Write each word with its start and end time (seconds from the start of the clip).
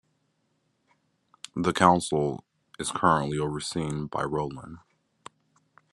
The 1.55 1.73
council 1.73 2.43
is 2.79 2.89
currently 2.91 3.37
overseen 3.37 4.07
by 4.07 4.23
Rolland. 4.23 4.79